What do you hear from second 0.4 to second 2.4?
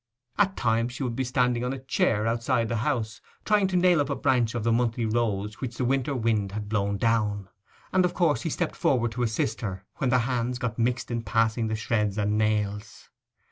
times she would be standing on a chair